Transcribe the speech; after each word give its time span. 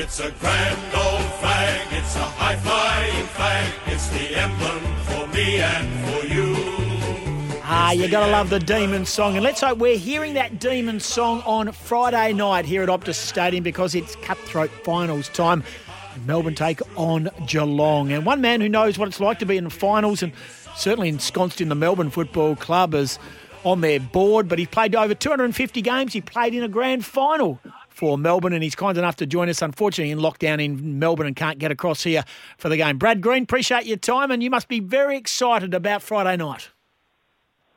It's 0.00 0.20
a 0.20 0.30
grand 0.30 0.94
old 0.94 1.24
flag, 1.40 1.88
it's 1.90 2.14
a 2.14 2.20
high 2.20 2.54
flying 2.54 3.26
flag, 3.26 3.74
it's 3.86 4.08
the 4.10 4.36
emblem 4.38 4.80
for 5.02 5.26
me 5.34 5.58
and 5.58 6.06
for 6.06 6.24
you. 6.24 6.54
Ah, 7.64 7.90
you 7.90 8.06
got 8.06 8.24
to 8.24 8.30
love 8.30 8.48
the 8.48 8.60
Demon 8.60 9.04
song. 9.04 9.34
And 9.34 9.42
let's 9.42 9.60
hope 9.60 9.78
we're 9.78 9.98
hearing 9.98 10.34
that 10.34 10.60
Demon 10.60 11.00
song 11.00 11.42
on 11.44 11.72
Friday 11.72 12.32
night 12.32 12.64
here 12.64 12.84
at 12.84 12.88
Optus 12.88 13.16
Stadium 13.16 13.64
because 13.64 13.96
it's 13.96 14.14
cutthroat 14.22 14.70
finals 14.84 15.30
time. 15.30 15.64
Melbourne 16.26 16.54
take 16.54 16.80
on 16.96 17.28
Geelong. 17.48 18.12
And 18.12 18.24
one 18.24 18.40
man 18.40 18.60
who 18.60 18.68
knows 18.68 19.00
what 19.00 19.08
it's 19.08 19.18
like 19.18 19.40
to 19.40 19.46
be 19.46 19.56
in 19.56 19.64
the 19.64 19.70
finals 19.70 20.22
and 20.22 20.32
certainly 20.76 21.08
ensconced 21.08 21.60
in 21.60 21.70
the 21.70 21.74
Melbourne 21.74 22.10
Football 22.10 22.54
Club 22.54 22.94
is 22.94 23.18
on 23.64 23.80
their 23.80 23.98
board, 23.98 24.48
but 24.48 24.60
he 24.60 24.66
played 24.66 24.94
over 24.94 25.16
250 25.16 25.82
games. 25.82 26.12
He 26.12 26.20
played 26.20 26.54
in 26.54 26.62
a 26.62 26.68
grand 26.68 27.04
final 27.04 27.58
for 27.98 28.16
Melbourne, 28.16 28.52
and 28.52 28.62
he's 28.62 28.76
kind 28.76 28.96
enough 28.96 29.16
to 29.16 29.26
join 29.26 29.48
us, 29.48 29.60
unfortunately, 29.60 30.12
in 30.12 30.20
lockdown 30.20 30.64
in 30.64 31.00
Melbourne 31.00 31.26
and 31.26 31.34
can't 31.34 31.58
get 31.58 31.72
across 31.72 32.04
here 32.04 32.22
for 32.56 32.68
the 32.68 32.76
game. 32.76 32.96
Brad 32.96 33.20
Green, 33.20 33.42
appreciate 33.42 33.86
your 33.86 33.96
time, 33.96 34.30
and 34.30 34.40
you 34.40 34.50
must 34.50 34.68
be 34.68 34.78
very 34.78 35.16
excited 35.16 35.74
about 35.74 36.00
Friday 36.00 36.36
night. 36.36 36.70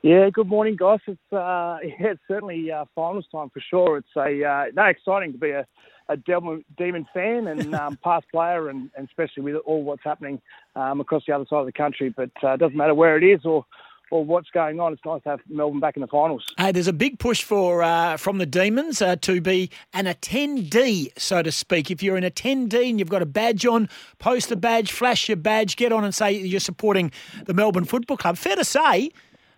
Yeah, 0.04 0.30
good 0.30 0.46
morning, 0.46 0.76
guys. 0.76 1.00
It's 1.08 1.20
uh, 1.34 1.80
yeah, 1.84 2.12
it's 2.12 2.22
certainly 2.28 2.72
uh, 2.72 2.86
finals 2.94 3.26
time 3.32 3.50
for 3.50 3.62
sure. 3.68 3.98
It's 3.98 4.16
a 4.16 4.46
uh, 4.48 4.66
no 4.76 4.86
exciting 4.86 5.32
to 5.32 5.40
be 5.40 5.50
a, 5.50 5.66
a 6.08 6.18
Demon, 6.18 6.64
Demon 6.78 7.08
fan 7.12 7.48
and 7.48 7.74
um, 7.82 7.98
past 8.04 8.28
player, 8.32 8.70
and, 8.70 8.92
and, 8.96 9.08
especially 9.08 9.42
with 9.42 9.56
all 9.66 9.84
what's 9.84 10.04
happening 10.04 10.40
um, 10.76 11.02
across 11.02 11.24
the 11.26 11.34
other 11.34 11.46
side 11.50 11.62
of 11.62 11.66
the 11.66 11.72
country. 11.72 12.14
But 12.16 12.30
uh, 12.44 12.54
it 12.54 12.60
doesn't 12.60 12.78
matter 12.78 12.94
where 12.94 13.18
it 13.18 13.24
is 13.24 13.44
or 13.44 13.66
or 14.12 14.24
what's 14.24 14.50
going 14.52 14.80
on. 14.80 14.94
It's 14.94 15.02
nice 15.06 15.24
to 15.24 15.30
have 15.30 15.40
Melbourne 15.50 15.80
back 15.80 15.96
in 15.98 16.02
the 16.02 16.08
finals. 16.08 16.46
Hey, 16.58 16.72
there's 16.72 16.88
a 16.88 16.94
big 16.94 17.18
push 17.18 17.44
for 17.44 17.82
uh, 17.82 18.18
from 18.18 18.38
the 18.38 18.46
Demons 18.46 19.02
uh, 19.02 19.16
to 19.18 19.42
be 19.42 19.72
an 19.94 20.06
attendee, 20.06 21.18
so 21.18 21.42
to 21.42 21.52
speak. 21.52 21.90
If 21.90 22.04
you're 22.04 22.18
an 22.18 22.24
attendee 22.24 22.90
and 22.90 23.00
you've 23.00 23.10
got 23.10 23.22
a 23.22 23.26
badge 23.26 23.66
on, 23.66 23.90
post 24.20 24.50
the 24.50 24.56
badge, 24.56 24.92
flash 24.92 25.28
your 25.28 25.38
badge, 25.38 25.78
get 25.78 25.92
on 25.92 26.04
and 26.04 26.14
say 26.14 26.32
you're 26.34 26.60
supporting 26.60 27.12
the 27.46 27.54
Melbourne 27.54 27.86
Football 27.86 28.18
Club. 28.18 28.38
Fair 28.38 28.56
to 28.56 28.66
say 28.66 29.12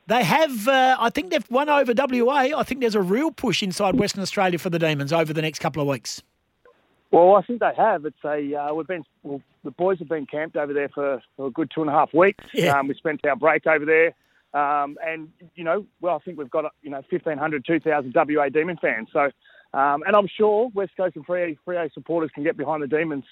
they 0.07 0.23
have, 0.23 0.67
uh, 0.67 0.97
I 0.99 1.09
think 1.09 1.31
they've 1.31 1.49
won 1.49 1.69
over 1.69 1.93
WA. 1.95 2.49
I 2.55 2.63
think 2.63 2.81
there's 2.81 2.95
a 2.95 3.01
real 3.01 3.31
push 3.31 3.63
inside 3.63 3.95
Western 3.95 4.21
Australia 4.21 4.59
for 4.59 4.69
the 4.69 4.79
Demons 4.79 5.11
over 5.11 5.33
the 5.33 5.41
next 5.41 5.59
couple 5.59 5.81
of 5.81 5.87
weeks. 5.87 6.21
Well, 7.11 7.35
I 7.35 7.43
think 7.43 7.59
they 7.59 7.71
have. 7.77 8.05
It's 8.05 8.17
a 8.25 8.55
uh, 8.55 8.73
we've 8.73 8.87
been 8.87 9.03
well, 9.21 9.39
the 9.63 9.69
boys 9.69 9.99
have 9.99 10.09
been 10.09 10.25
camped 10.25 10.57
over 10.57 10.73
there 10.73 10.89
for, 10.89 11.21
for 11.37 11.47
a 11.47 11.51
good 11.51 11.71
two 11.73 11.81
and 11.81 11.89
a 11.89 11.93
half 11.93 12.11
weeks. 12.11 12.43
Yeah. 12.53 12.77
Um, 12.77 12.87
we 12.87 12.95
spent 12.95 13.23
our 13.25 13.35
break 13.35 13.67
over 13.67 13.85
there, 13.85 14.15
um, 14.53 14.97
and 15.05 15.29
you 15.55 15.63
know, 15.63 15.85
well, 16.01 16.15
I 16.15 16.19
think 16.19 16.37
we've 16.37 16.49
got 16.49 16.65
you 16.81 16.89
know 16.89 17.01
1,500, 17.09 17.65
2,000 17.65 18.13
WA 18.15 18.49
Demon 18.49 18.77
fans. 18.77 19.09
So, 19.11 19.31
um, 19.73 20.03
and 20.05 20.15
I'm 20.15 20.27
sure 20.27 20.69
West 20.73 20.91
Coast 20.95 21.15
and 21.15 21.25
Freo, 21.25 21.57
Freo 21.67 21.91
supporters 21.93 22.29
can 22.33 22.43
get 22.43 22.55
behind 22.55 22.83
the 22.83 22.87
Demons. 22.87 23.25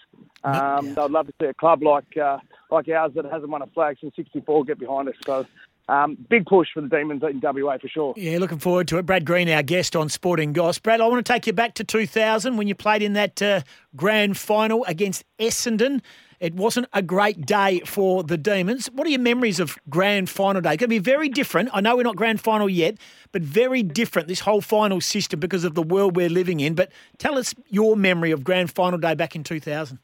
Um, 0.43 0.87
yeah. 0.87 1.03
I'd 1.03 1.11
love 1.11 1.27
to 1.27 1.33
see 1.39 1.47
a 1.47 1.53
club 1.53 1.83
like 1.83 2.17
uh, 2.17 2.39
like 2.71 2.89
ours 2.89 3.11
that 3.15 3.25
hasn't 3.25 3.49
won 3.49 3.61
a 3.61 3.67
flag 3.67 3.97
since 4.01 4.15
'64 4.15 4.65
get 4.65 4.79
behind 4.79 5.09
us. 5.09 5.15
So 5.25 5.45
um, 5.91 6.17
big 6.29 6.45
push 6.45 6.69
for 6.73 6.81
the 6.81 6.87
Demons 6.87 7.21
in 7.23 7.39
WA 7.41 7.77
for 7.77 7.87
sure. 7.87 8.13
Yeah, 8.17 8.37
looking 8.39 8.59
forward 8.59 8.87
to 8.89 8.97
it. 8.97 9.05
Brad 9.05 9.25
Green, 9.25 9.49
our 9.49 9.63
guest 9.63 9.95
on 9.95 10.09
Sporting 10.09 10.53
Goss. 10.53 10.79
Brad, 10.79 11.01
I 11.01 11.07
want 11.07 11.25
to 11.25 11.33
take 11.33 11.45
you 11.45 11.53
back 11.53 11.75
to 11.75 11.83
2000 11.83 12.57
when 12.57 12.67
you 12.67 12.75
played 12.75 13.01
in 13.01 13.13
that 13.13 13.41
uh, 13.41 13.61
grand 13.95 14.37
final 14.37 14.85
against 14.85 15.23
Essendon. 15.37 16.01
It 16.41 16.55
wasn't 16.55 16.87
a 16.91 17.03
great 17.03 17.45
day 17.45 17.81
for 17.85 18.23
the 18.23 18.35
Demons. 18.35 18.87
What 18.87 19.05
are 19.05 19.11
your 19.11 19.19
memories 19.19 19.59
of 19.59 19.77
grand 19.91 20.27
final 20.27 20.59
day? 20.59 20.73
It's 20.73 20.79
going 20.79 20.87
to 20.87 20.95
be 20.95 20.97
very 20.97 21.29
different. 21.29 21.69
I 21.71 21.81
know 21.81 21.95
we're 21.95 22.01
not 22.01 22.15
grand 22.15 22.41
final 22.41 22.67
yet, 22.67 22.97
but 23.31 23.43
very 23.43 23.83
different, 23.83 24.27
this 24.27 24.39
whole 24.39 24.59
final 24.59 25.01
system 25.01 25.39
because 25.39 25.63
of 25.63 25.75
the 25.75 25.83
world 25.83 26.15
we're 26.15 26.29
living 26.29 26.59
in. 26.59 26.73
But 26.73 26.91
tell 27.19 27.37
us 27.37 27.53
your 27.69 27.95
memory 27.95 28.31
of 28.31 28.43
grand 28.43 28.71
final 28.71 28.97
day 28.97 29.13
back 29.13 29.35
in 29.35 29.43
2000. 29.43 29.99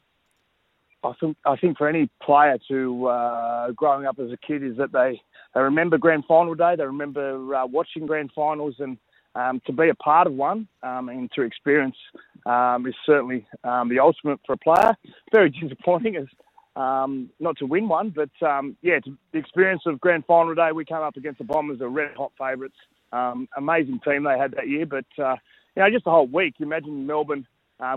I 1.02 1.12
think, 1.20 1.36
I 1.44 1.56
think 1.56 1.76
for 1.76 1.88
any 1.88 2.08
player 2.22 2.56
to 2.68 3.06
uh, 3.08 3.70
growing 3.72 4.06
up 4.06 4.20
as 4.20 4.30
a 4.30 4.36
kid 4.36 4.62
is 4.62 4.76
that 4.76 4.92
they 4.92 5.20
they 5.54 5.60
remember 5.60 5.98
grand 5.98 6.24
final 6.26 6.54
day. 6.54 6.76
They 6.76 6.84
remember 6.84 7.52
uh, 7.52 7.66
watching 7.66 8.06
grand 8.06 8.30
finals 8.32 8.76
and 8.78 8.96
um, 9.34 9.60
to 9.66 9.72
be 9.72 9.88
a 9.88 9.94
part 9.94 10.26
of 10.26 10.34
one 10.34 10.68
um, 10.82 11.08
and 11.08 11.30
to 11.32 11.42
experience 11.42 11.96
um, 12.46 12.86
is 12.86 12.94
certainly 13.04 13.46
um, 13.64 13.88
the 13.88 13.98
ultimate 13.98 14.40
for 14.46 14.54
a 14.54 14.56
player. 14.58 14.96
Very 15.32 15.50
disappointing 15.50 16.16
as 16.16 16.26
um, 16.76 17.30
not 17.40 17.56
to 17.58 17.66
win 17.66 17.88
one, 17.88 18.14
but 18.14 18.30
um, 18.46 18.76
yeah, 18.82 18.98
the 19.32 19.38
experience 19.38 19.82
of 19.86 20.00
grand 20.00 20.24
final 20.26 20.54
day. 20.54 20.70
We 20.72 20.84
came 20.84 20.98
up 20.98 21.16
against 21.16 21.38
the 21.38 21.44
Bombers, 21.44 21.80
the 21.80 21.88
red 21.88 22.16
hot 22.16 22.32
favourites. 22.38 22.76
amazing 23.56 24.00
team 24.04 24.24
they 24.24 24.38
had 24.38 24.52
that 24.52 24.68
year, 24.68 24.86
but 24.86 25.06
uh, 25.18 25.36
you 25.76 25.82
know, 25.82 25.90
just 25.90 26.04
the 26.04 26.10
whole 26.10 26.26
week. 26.26 26.54
You 26.58 26.66
imagine 26.66 27.06
Melbourne. 27.06 27.46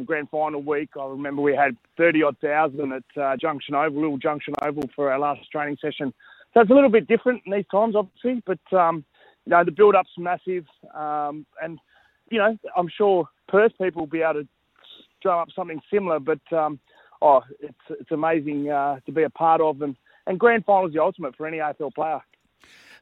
grand 0.05 0.29
final 0.29 0.61
week. 0.61 0.89
I 0.99 1.05
remember 1.05 1.41
we 1.41 1.55
had 1.55 1.77
30 1.97 2.23
odd 2.23 2.37
thousand 2.39 2.93
at 2.93 3.21
uh, 3.21 3.37
Junction 3.37 3.75
Oval, 3.75 4.01
little 4.01 4.17
Junction 4.17 4.53
Oval 4.61 4.89
for 4.95 5.11
our 5.11 5.19
last 5.19 5.41
training 5.51 5.77
session 5.81 6.13
so 6.53 6.61
it's 6.61 6.71
a 6.71 6.73
little 6.73 6.89
bit 6.89 7.07
different 7.07 7.41
in 7.45 7.53
these 7.53 7.65
times, 7.71 7.95
obviously, 7.95 8.43
but 8.45 8.77
um, 8.77 9.05
you 9.45 9.51
know 9.51 9.63
the 9.63 9.71
build-up's 9.71 10.11
massive, 10.17 10.65
um, 10.93 11.45
and 11.61 11.79
you 12.29 12.39
know 12.39 12.57
I'm 12.75 12.89
sure 12.89 13.27
Perth 13.51 13.73
people 13.79 14.03
will 14.03 14.07
be 14.07 14.21
able 14.21 14.41
to 14.41 14.47
drum 15.21 15.39
up 15.39 15.49
something 15.55 15.81
similar. 15.93 16.19
But 16.19 16.39
um, 16.51 16.79
oh, 17.21 17.41
it's 17.59 17.75
it's 17.89 18.11
amazing 18.11 18.69
uh, 18.69 18.99
to 19.05 19.11
be 19.11 19.23
a 19.23 19.29
part 19.29 19.61
of, 19.61 19.81
and 19.81 19.95
and 20.25 20.39
grand 20.39 20.65
final 20.65 20.87
is 20.87 20.93
the 20.93 21.01
ultimate 21.01 21.35
for 21.35 21.45
any 21.45 21.57
AFL 21.57 21.93
player. 21.93 22.21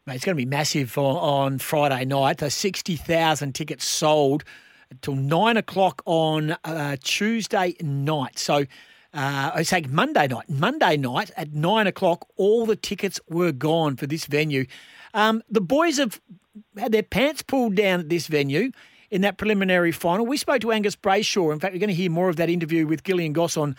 Mate, 0.06 0.16
it's 0.16 0.26
going 0.26 0.36
to 0.36 0.42
be 0.42 0.50
massive 0.50 0.98
on, 0.98 1.18
on 1.18 1.60
Friday 1.60 2.04
night. 2.06 2.40
The 2.40 2.50
sixty 2.50 2.96
thousand 2.96 3.54
tickets 3.54 3.86
sold 3.86 4.44
until 4.90 5.16
nine 5.16 5.56
o'clock 5.56 6.02
on 6.06 6.58
uh, 6.64 6.98
Tuesday 7.04 7.76
night. 7.82 8.40
So 8.40 8.66
uh, 9.14 9.52
I 9.54 9.64
say 9.64 9.84
Monday 9.88 10.28
night. 10.28 10.50
Monday 10.50 10.98
night 10.98 11.32
at 11.38 11.54
nine 11.54 11.86
o'clock, 11.86 12.28
all 12.38 12.66
the 12.66 12.76
tickets 12.76 13.20
were 13.30 13.52
gone 13.52 13.98
for 13.98 14.08
this 14.08 14.26
venue. 14.26 14.66
Um, 15.14 15.44
the 15.50 15.62
boys 15.62 15.98
have 15.98 16.20
had 16.78 16.92
their 16.92 17.04
pants 17.04 17.42
pulled 17.42 17.76
down 17.76 18.02
at 18.02 18.10
this 18.10 18.28
venue 18.28 18.72
in 19.12 19.22
that 19.22 19.38
preliminary 19.38 19.92
final. 19.92 20.26
We 20.26 20.38
spoke 20.38 20.62
to 20.62 20.72
Angus 20.72 20.96
Brayshaw. 20.96 21.52
In 21.52 21.60
fact, 21.60 21.74
we're 21.74 21.80
going 21.80 21.90
to 21.90 21.96
hear 21.96 22.12
more 22.12 22.30
of 22.30 22.36
that 22.38 22.50
interview 22.50 22.88
with 22.88 23.04
Gillian 23.04 23.34
Goss 23.34 23.58
on 23.58 23.76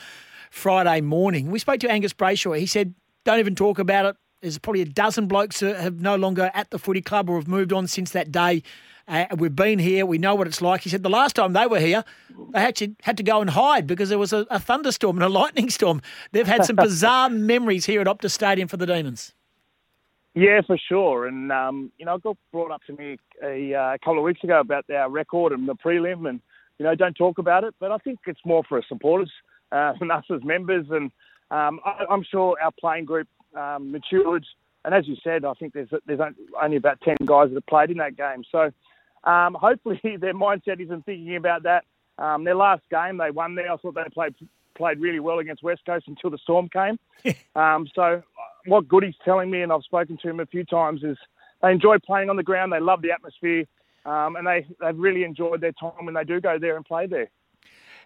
Friday 0.50 1.00
morning. 1.00 1.50
We 1.50 1.58
spoke 1.58 1.80
to 1.80 1.90
Angus 1.90 2.12
Brayshaw. 2.12 2.58
He 2.58 2.66
said, 2.66 2.94
"Don't 3.24 3.38
even 3.38 3.54
talk 3.54 3.78
about 3.78 4.06
it." 4.06 4.16
There's 4.42 4.58
probably 4.58 4.82
a 4.82 4.86
dozen 4.86 5.26
blokes 5.26 5.60
that 5.60 5.76
have 5.76 6.00
no 6.00 6.16
longer 6.16 6.50
at 6.54 6.70
the 6.70 6.78
footy 6.78 7.02
club 7.02 7.28
or 7.28 7.36
have 7.36 7.46
moved 7.46 7.72
on 7.72 7.86
since 7.86 8.10
that 8.12 8.32
day 8.32 8.62
uh, 9.10 9.26
we've 9.36 9.56
been 9.56 9.80
here. 9.80 10.06
We 10.06 10.18
know 10.18 10.36
what 10.36 10.46
it's 10.46 10.62
like. 10.62 10.82
He 10.82 10.88
said 10.88 11.02
the 11.02 11.10
last 11.10 11.34
time 11.34 11.52
they 11.52 11.66
were 11.66 11.80
here, 11.80 12.04
they 12.52 12.60
actually 12.60 12.94
had 13.02 13.16
to 13.16 13.24
go 13.24 13.40
and 13.40 13.50
hide 13.50 13.86
because 13.86 14.08
there 14.08 14.18
was 14.18 14.32
a, 14.32 14.46
a 14.50 14.60
thunderstorm 14.60 15.16
and 15.16 15.24
a 15.24 15.28
lightning 15.40 15.68
storm. 15.68 16.00
They've 16.30 16.46
had 16.46 16.64
some 16.64 16.76
bizarre 16.86 17.28
memories 17.28 17.86
here 17.86 18.00
at 18.00 18.06
Optus 18.06 18.30
Stadium 18.30 18.68
for 18.68 18.76
the 18.76 18.86
Demons. 18.86 19.34
Yeah, 20.34 20.60
for 20.66 20.78
sure. 20.78 21.26
And, 21.26 21.50
um, 21.50 21.90
you 21.98 22.06
know, 22.06 22.14
it 22.14 22.22
got 22.22 22.36
brought 22.52 22.70
up 22.70 22.82
to 22.86 22.92
me 22.92 23.16
a, 23.42 23.74
uh, 23.74 23.94
a 23.94 23.98
couple 23.98 24.18
of 24.18 24.24
weeks 24.24 24.44
ago 24.44 24.60
about 24.60 24.88
our 24.90 25.10
record 25.10 25.52
and 25.52 25.68
the 25.68 25.74
prelim 25.74 26.28
and, 26.28 26.40
you 26.78 26.84
know, 26.84 26.94
don't 26.94 27.14
talk 27.14 27.38
about 27.38 27.64
it. 27.64 27.74
But 27.80 27.90
I 27.90 27.98
think 27.98 28.20
it's 28.26 28.40
more 28.44 28.62
for 28.68 28.78
our 28.78 28.84
supporters 28.88 29.30
uh, 29.72 29.94
and 30.00 30.12
us 30.12 30.24
as 30.32 30.44
members. 30.44 30.86
And 30.90 31.10
um, 31.50 31.80
I, 31.84 32.04
am 32.10 32.22
sure 32.22 32.56
our 32.62 32.70
playing 32.78 33.06
group 33.06 33.28
um, 33.56 33.90
matured. 33.90 34.46
And 34.84 34.94
as 34.94 35.06
you 35.06 35.16
said, 35.22 35.44
I 35.44 35.52
think 35.54 35.74
there's 35.74 35.90
there's 36.06 36.20
only 36.62 36.76
about 36.76 37.00
10 37.02 37.16
guys 37.26 37.48
that 37.48 37.54
have 37.54 37.66
played 37.66 37.90
in 37.90 37.98
that 37.98 38.16
game. 38.16 38.44
So 38.50 38.70
um, 39.24 39.54
hopefully, 39.54 40.00
their 40.20 40.34
mindset 40.34 40.80
isn't 40.80 41.04
thinking 41.04 41.36
about 41.36 41.64
that. 41.64 41.84
Um, 42.18 42.44
their 42.44 42.54
last 42.54 42.82
game, 42.90 43.16
they 43.16 43.30
won 43.30 43.54
there. 43.54 43.72
I 43.72 43.76
thought 43.76 43.94
they 43.94 44.02
played 44.12 44.34
played 44.76 45.00
really 45.00 45.20
well 45.20 45.40
against 45.40 45.62
West 45.62 45.82
Coast 45.84 46.06
until 46.08 46.30
the 46.30 46.38
storm 46.38 46.68
came. 46.68 46.98
um, 47.56 47.86
so, 47.94 48.22
what 48.66 48.88
Goody's 48.88 49.14
telling 49.24 49.50
me, 49.50 49.62
and 49.62 49.72
I've 49.72 49.82
spoken 49.82 50.18
to 50.22 50.28
him 50.28 50.40
a 50.40 50.46
few 50.46 50.64
times, 50.64 51.02
is 51.02 51.16
they 51.62 51.70
enjoy 51.70 51.98
playing 52.04 52.30
on 52.30 52.36
the 52.36 52.42
ground. 52.42 52.72
They 52.72 52.80
love 52.80 53.02
the 53.02 53.12
atmosphere, 53.12 53.64
um, 54.04 54.36
and 54.36 54.46
they 54.46 54.66
they've 54.80 54.98
really 54.98 55.24
enjoyed 55.24 55.60
their 55.60 55.72
time 55.72 56.04
when 56.04 56.14
they 56.14 56.24
do 56.24 56.40
go 56.40 56.58
there 56.58 56.76
and 56.76 56.84
play 56.84 57.06
there. 57.06 57.30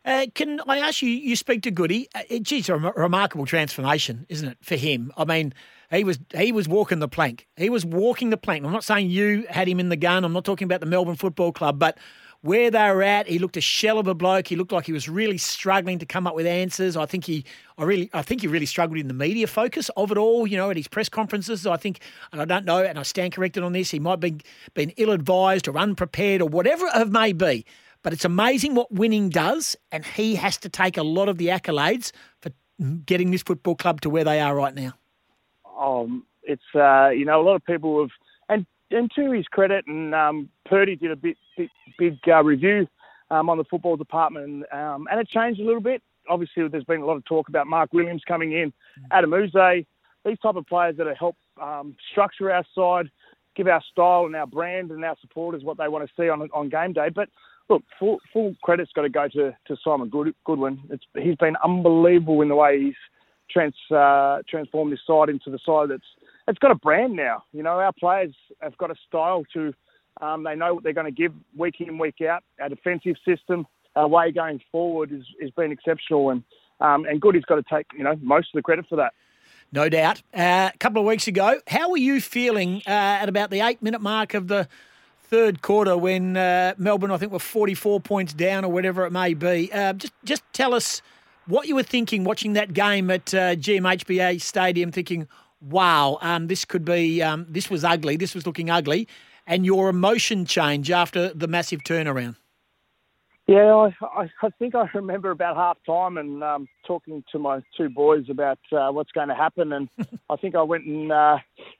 Uh, 0.04 0.26
can 0.34 0.60
I 0.68 0.78
ask 0.78 1.00
you? 1.00 1.08
You 1.08 1.34
speak 1.34 1.62
to 1.62 1.70
Goody. 1.70 2.08
Uh, 2.14 2.22
a 2.28 2.78
remarkable 3.00 3.46
transformation, 3.46 4.26
isn't 4.28 4.48
it, 4.48 4.58
for 4.60 4.76
him? 4.76 5.10
I 5.16 5.24
mean, 5.24 5.54
he 5.90 6.04
was 6.04 6.18
he 6.36 6.52
was 6.52 6.68
walking 6.68 6.98
the 6.98 7.08
plank. 7.08 7.48
He 7.56 7.70
was 7.70 7.86
walking 7.86 8.30
the 8.30 8.36
plank. 8.36 8.64
I'm 8.64 8.72
not 8.72 8.84
saying 8.84 9.10
you 9.10 9.46
had 9.48 9.66
him 9.66 9.80
in 9.80 9.88
the 9.88 9.96
gun. 9.96 10.24
I'm 10.24 10.32
not 10.32 10.44
talking 10.44 10.66
about 10.66 10.80
the 10.80 10.86
Melbourne 10.86 11.16
Football 11.16 11.52
Club, 11.52 11.78
but 11.78 11.96
where 12.44 12.70
they 12.70 12.90
were 12.90 13.02
at, 13.02 13.26
he 13.26 13.38
looked 13.38 13.56
a 13.56 13.60
shell 13.60 13.98
of 13.98 14.06
a 14.06 14.14
bloke. 14.14 14.48
He 14.48 14.56
looked 14.56 14.72
like 14.72 14.86
he 14.86 14.92
was 14.92 15.08
really 15.08 15.38
struggling 15.38 15.98
to 15.98 16.06
come 16.06 16.26
up 16.26 16.34
with 16.34 16.46
answers. 16.46 16.96
I 16.96 17.06
think 17.06 17.24
he, 17.24 17.44
I 17.78 17.84
really, 17.84 18.10
I 18.12 18.22
think 18.22 18.42
he 18.42 18.46
really 18.46 18.66
struggled 18.66 18.98
in 18.98 19.08
the 19.08 19.14
media 19.14 19.46
focus 19.46 19.90
of 19.96 20.10
it 20.10 20.18
all. 20.18 20.46
You 20.46 20.56
know, 20.56 20.70
at 20.70 20.76
his 20.76 20.86
press 20.86 21.08
conferences, 21.08 21.66
I 21.66 21.76
think, 21.76 22.00
and 22.32 22.40
I 22.40 22.44
don't 22.44 22.64
know, 22.64 22.84
and 22.84 22.98
I 22.98 23.02
stand 23.02 23.32
corrected 23.32 23.62
on 23.62 23.72
this. 23.72 23.90
He 23.90 23.98
might 23.98 24.20
be 24.20 24.36
been 24.74 24.90
ill 24.96 25.10
advised 25.10 25.68
or 25.68 25.76
unprepared 25.78 26.42
or 26.42 26.48
whatever 26.48 26.86
it 26.94 27.08
may 27.08 27.32
be. 27.32 27.64
But 28.02 28.12
it's 28.12 28.24
amazing 28.24 28.74
what 28.74 28.92
winning 28.92 29.30
does, 29.30 29.76
and 29.90 30.04
he 30.04 30.34
has 30.34 30.58
to 30.58 30.68
take 30.68 30.96
a 30.98 31.02
lot 31.02 31.28
of 31.28 31.38
the 31.38 31.48
accolades 31.48 32.12
for 32.40 32.50
getting 33.06 33.30
this 33.30 33.42
football 33.42 33.74
club 33.74 34.02
to 34.02 34.10
where 34.10 34.24
they 34.24 34.40
are 34.40 34.54
right 34.54 34.74
now 34.74 34.92
um, 35.78 36.24
it's 36.42 36.62
uh, 36.74 37.08
you 37.08 37.24
know 37.24 37.40
a 37.40 37.42
lot 37.42 37.54
of 37.54 37.64
people 37.64 38.00
have, 38.00 38.10
and 38.94 39.10
to 39.16 39.32
his 39.32 39.46
credit, 39.46 39.86
and 39.86 40.14
um, 40.14 40.48
Purdy 40.64 40.96
did 40.96 41.10
a 41.10 41.16
bit 41.16 41.36
big, 41.56 41.68
big 41.98 42.18
uh, 42.28 42.42
review 42.42 42.86
um, 43.30 43.50
on 43.50 43.58
the 43.58 43.64
football 43.64 43.96
department, 43.96 44.64
um, 44.72 45.06
and 45.10 45.20
it 45.20 45.28
changed 45.28 45.60
a 45.60 45.64
little 45.64 45.80
bit. 45.80 46.02
obviously 46.28 46.66
there's 46.68 46.84
been 46.84 47.00
a 47.00 47.06
lot 47.06 47.16
of 47.16 47.24
talk 47.24 47.48
about 47.48 47.66
Mark 47.66 47.92
Williams 47.92 48.22
coming 48.26 48.52
in, 48.52 48.72
Adem 49.12 49.34
Yze, 49.34 49.84
these 50.24 50.38
type 50.38 50.56
of 50.56 50.66
players 50.66 50.96
that 50.96 51.06
help 51.18 51.36
um, 51.60 51.94
structure 52.10 52.50
our 52.50 52.64
side, 52.74 53.10
give 53.54 53.68
our 53.68 53.82
style 53.92 54.26
and 54.26 54.34
our 54.34 54.46
brand 54.46 54.90
and 54.90 55.04
our 55.04 55.16
supporters 55.20 55.62
what 55.62 55.76
they 55.76 55.88
want 55.88 56.08
to 56.08 56.14
see 56.16 56.28
on 56.28 56.48
on 56.52 56.68
game 56.68 56.92
day. 56.92 57.08
But 57.08 57.28
look, 57.68 57.82
full, 57.98 58.18
full 58.32 58.54
credit's 58.62 58.92
got 58.92 59.02
to 59.02 59.08
go 59.08 59.28
to, 59.28 59.56
to 59.66 59.76
Simon 59.82 60.08
Good, 60.08 60.34
Goodwin. 60.44 60.80
It's, 60.90 61.04
he's 61.14 61.36
been 61.36 61.56
unbelievable 61.62 62.42
in 62.42 62.48
the 62.48 62.54
way 62.54 62.80
he's 62.80 62.94
trans, 63.50 63.74
uh, 63.90 64.38
transformed 64.48 64.92
this 64.92 65.00
side 65.06 65.28
into 65.28 65.50
the 65.50 65.58
side 65.64 65.90
that's 65.90 66.02
it's 66.48 66.58
got 66.58 66.70
a 66.70 66.76
brand 66.76 67.14
now. 67.14 67.44
You 67.52 67.62
know, 67.62 67.78
our 67.80 67.92
players 67.92 68.34
have 68.60 68.76
got 68.78 68.90
a 68.90 68.94
style 69.06 69.44
to. 69.54 69.72
Um, 70.20 70.44
they 70.44 70.54
know 70.54 70.74
what 70.74 70.84
they're 70.84 70.92
going 70.92 71.12
to 71.12 71.22
give 71.22 71.32
week 71.56 71.76
in, 71.80 71.98
week 71.98 72.20
out. 72.20 72.44
Our 72.60 72.68
defensive 72.68 73.16
system, 73.26 73.66
our 73.96 74.06
way 74.06 74.30
going 74.30 74.60
forward 74.70 75.10
is 75.12 75.24
has 75.40 75.50
been 75.50 75.72
exceptional, 75.72 76.30
and 76.30 76.42
um, 76.80 77.04
and 77.04 77.20
Goody's 77.20 77.44
got 77.44 77.56
to 77.56 77.64
take 77.68 77.86
you 77.96 78.04
know 78.04 78.14
most 78.20 78.48
of 78.54 78.58
the 78.58 78.62
credit 78.62 78.86
for 78.88 78.96
that. 78.96 79.12
No 79.72 79.88
doubt. 79.88 80.22
Uh, 80.32 80.70
a 80.72 80.78
couple 80.78 81.00
of 81.00 81.06
weeks 81.06 81.26
ago, 81.26 81.60
how 81.66 81.90
were 81.90 81.96
you 81.96 82.20
feeling 82.20 82.82
uh, 82.86 82.90
at 82.90 83.28
about 83.28 83.50
the 83.50 83.60
eight 83.60 83.82
minute 83.82 84.00
mark 84.00 84.34
of 84.34 84.46
the 84.46 84.68
third 85.22 85.62
quarter 85.62 85.96
when 85.96 86.36
uh, 86.36 86.74
Melbourne, 86.78 87.10
I 87.10 87.16
think, 87.16 87.32
were 87.32 87.40
44 87.40 88.00
points 88.00 88.32
down 88.32 88.64
or 88.64 88.70
whatever 88.70 89.04
it 89.04 89.10
may 89.10 89.34
be? 89.34 89.72
Uh, 89.72 89.94
just, 89.94 90.12
just 90.22 90.42
tell 90.52 90.74
us 90.74 91.02
what 91.46 91.66
you 91.66 91.74
were 91.74 91.82
thinking 91.82 92.22
watching 92.22 92.52
that 92.52 92.72
game 92.72 93.10
at 93.10 93.34
uh, 93.34 93.56
GMHBA 93.56 94.40
Stadium, 94.40 94.92
thinking, 94.92 95.26
wow, 95.64 96.18
um, 96.20 96.46
this 96.46 96.64
could 96.64 96.84
be, 96.84 97.22
um, 97.22 97.46
this 97.48 97.70
was 97.70 97.84
ugly, 97.84 98.16
this 98.16 98.34
was 98.34 98.46
looking 98.46 98.70
ugly, 98.70 99.08
and 99.46 99.64
your 99.64 99.88
emotion 99.88 100.44
change 100.44 100.90
after 100.90 101.32
the 101.34 101.48
massive 101.48 101.82
turnaround. 101.82 102.36
Yeah, 103.46 103.90
I, 104.00 104.30
I 104.40 104.50
think 104.58 104.74
I 104.74 104.88
remember 104.94 105.30
about 105.30 105.56
half 105.56 105.76
time 105.84 106.16
and 106.16 106.42
um, 106.42 106.66
talking 106.86 107.22
to 107.30 107.38
my 107.38 107.60
two 107.76 107.90
boys 107.90 108.24
about 108.30 108.58
uh, 108.72 108.88
what's 108.88 109.12
going 109.12 109.28
to 109.28 109.34
happen. 109.34 109.74
And 109.74 109.90
I 110.30 110.36
think 110.36 110.54
I 110.54 110.62
went 110.62 110.86
and 110.86 111.12
uh, 111.12 111.36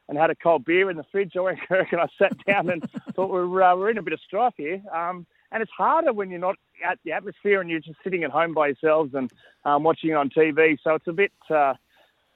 and 0.09 0.19
had 0.19 0.29
a 0.29 0.35
cold 0.35 0.67
beer 0.67 0.91
in 0.91 0.99
the 0.99 1.07
fridge. 1.11 1.33
I 1.39 1.41
went 1.41 1.61
and 1.71 2.03
I 2.03 2.07
sat 2.19 2.37
down 2.47 2.69
and 2.69 2.85
thought 3.15 3.31
we're 3.31 3.63
uh, 3.63 3.75
we're 3.77 3.89
in 3.89 3.97
a 3.97 4.03
bit 4.03 4.13
of 4.13 4.21
strife 4.21 4.53
here. 4.59 4.83
Um, 4.95 5.27
and 5.53 5.63
it's 5.63 5.73
harder 5.73 6.13
when 6.13 6.29
you're 6.29 6.39
not 6.39 6.57
at 6.85 6.99
the 7.03 7.13
atmosphere 7.13 7.63
and 7.63 7.71
you're 7.71 7.81
just 7.81 7.99
sitting 8.05 8.25
at 8.25 8.31
home 8.31 8.53
by 8.53 8.67
yourselves 8.67 9.15
and 9.15 9.33
um, 9.65 9.85
watching 9.85 10.11
it 10.11 10.15
on 10.15 10.29
TV. 10.29 10.77
So 10.85 10.97
it's 10.97 11.07
a 11.07 11.13
bit 11.13 11.33
uh, 11.49 11.75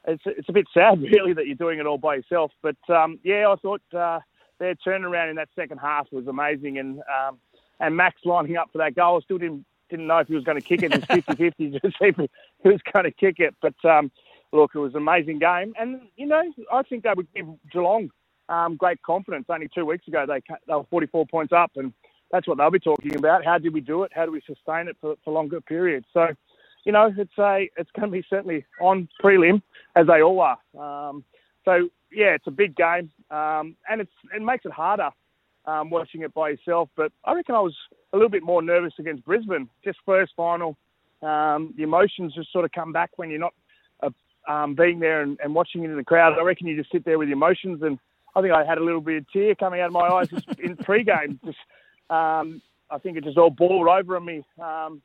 it's 0.06 0.22
it's 0.26 0.48
a 0.48 0.52
bit 0.52 0.66
sad 0.72 1.00
really 1.12 1.32
that 1.34 1.46
you're 1.46 1.56
doing 1.56 1.78
it 1.78 1.86
all 1.86 1.98
by 1.98 2.16
yourself. 2.16 2.52
But 2.62 2.76
um, 2.88 3.18
yeah, 3.22 3.48
I 3.48 3.56
thought 3.56 3.82
uh, 3.96 4.20
their 4.58 4.74
turnaround 4.74 5.30
in 5.30 5.36
that 5.36 5.48
second 5.56 5.78
half 5.78 6.06
was 6.12 6.26
amazing 6.26 6.78
and. 6.78 7.00
Um, 7.00 7.38
and 7.80 7.96
Max 7.96 8.20
lining 8.24 8.56
up 8.56 8.70
for 8.72 8.78
that 8.78 8.94
goal. 8.94 9.18
I 9.18 9.20
still 9.24 9.38
didn't 9.38 9.64
didn't 9.90 10.06
know 10.06 10.18
if 10.18 10.28
he 10.28 10.34
was 10.34 10.44
going 10.44 10.60
to 10.60 10.66
kick 10.66 10.82
it. 10.82 10.92
It 10.92 11.08
was 11.08 11.22
50-50 11.38 11.80
to 11.80 11.90
see 11.90 11.92
if 12.00 12.16
he 12.16 12.68
was 12.68 12.80
going 12.92 13.04
to 13.04 13.10
kick 13.10 13.36
it. 13.38 13.54
But 13.62 13.74
um, 13.84 14.10
look, 14.52 14.72
it 14.74 14.78
was 14.78 14.92
an 14.94 14.98
amazing 14.98 15.38
game, 15.38 15.72
and 15.78 16.02
you 16.16 16.26
know 16.26 16.42
I 16.72 16.82
think 16.82 17.04
they 17.04 17.12
would 17.14 17.32
give 17.34 17.46
Geelong 17.72 18.10
um, 18.48 18.76
great 18.76 19.02
confidence. 19.02 19.46
Only 19.48 19.68
two 19.74 19.84
weeks 19.84 20.06
ago 20.08 20.24
they 20.26 20.40
they 20.66 20.74
were 20.74 20.84
44 20.90 21.26
points 21.26 21.52
up, 21.52 21.72
and 21.76 21.92
that's 22.30 22.46
what 22.46 22.58
they'll 22.58 22.70
be 22.70 22.78
talking 22.78 23.16
about. 23.16 23.44
How 23.44 23.58
did 23.58 23.72
we 23.72 23.80
do 23.80 24.02
it? 24.02 24.12
How 24.14 24.26
do 24.26 24.32
we 24.32 24.42
sustain 24.46 24.88
it 24.88 24.96
for, 25.00 25.16
for 25.24 25.32
longer 25.32 25.60
periods? 25.60 26.06
So, 26.12 26.28
you 26.84 26.92
know, 26.92 27.12
it's 27.16 27.38
a 27.38 27.68
it's 27.76 27.90
going 27.96 28.10
to 28.10 28.12
be 28.12 28.24
certainly 28.28 28.64
on 28.80 29.08
prelim 29.22 29.62
as 29.98 30.06
they 30.06 30.22
all 30.22 30.40
are. 30.40 30.58
Um, 30.78 31.24
so 31.64 31.88
yeah, 32.12 32.34
it's 32.34 32.46
a 32.46 32.52
big 32.52 32.76
game, 32.76 33.10
um, 33.30 33.76
and 33.88 34.00
it's 34.00 34.12
it 34.34 34.42
makes 34.42 34.64
it 34.64 34.72
harder 34.72 35.10
um, 35.66 35.90
watching 35.90 36.22
it 36.22 36.32
by 36.32 36.50
yourself. 36.50 36.88
But 36.96 37.12
I 37.24 37.34
reckon 37.34 37.54
I 37.54 37.60
was 37.60 37.74
a 38.12 38.16
little 38.16 38.30
bit 38.30 38.42
more 38.42 38.62
nervous 38.62 38.94
against 38.98 39.24
Brisbane, 39.24 39.68
just 39.84 39.98
first 40.06 40.32
final. 40.36 40.76
Um, 41.20 41.74
the 41.76 41.82
emotions 41.82 42.34
just 42.34 42.52
sort 42.52 42.64
of 42.64 42.72
come 42.72 42.92
back 42.92 43.10
when 43.16 43.28
you're 43.28 43.40
not 43.40 43.54
uh, 44.02 44.10
um, 44.50 44.76
being 44.76 45.00
there 45.00 45.20
and, 45.20 45.36
and, 45.42 45.52
watching 45.52 45.82
it 45.82 45.90
in 45.90 45.96
the 45.96 46.04
crowd. 46.04 46.38
I 46.38 46.42
reckon 46.42 46.68
you 46.68 46.76
just 46.76 46.92
sit 46.92 47.04
there 47.04 47.18
with 47.18 47.26
the 47.26 47.32
emotions, 47.32 47.82
and 47.82 47.98
I 48.36 48.40
think 48.40 48.54
I 48.54 48.64
had 48.64 48.78
a 48.78 48.84
little 48.84 49.00
bit 49.00 49.18
of 49.18 49.32
tear 49.32 49.56
coming 49.56 49.80
out 49.80 49.88
of 49.88 49.92
my 49.92 50.06
eyes 50.06 50.28
just 50.28 50.46
in 50.60 50.76
pre-game. 50.84 51.40
Just, 51.44 51.58
um, 52.08 52.62
I 52.88 52.98
think 53.02 53.16
it 53.16 53.24
just 53.24 53.36
all 53.36 53.50
boiled 53.50 53.88
over 53.88 54.16
on 54.16 54.24
me. 54.24 54.44
Um, 54.62 55.02